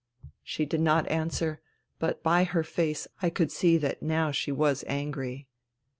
She 0.41 0.65
did 0.65 0.81
not 0.81 1.07
answer, 1.11 1.61
but 1.99 2.23
by 2.23 2.43
her 2.43 2.63
face 2.63 3.07
I 3.21 3.29
could 3.29 3.51
see 3.51 3.77
that 3.77 4.01
now 4.01 4.31
she 4.31 4.51
was 4.51 4.83
angry. 4.87 5.47